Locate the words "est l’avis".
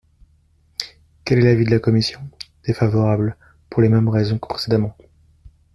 1.37-1.63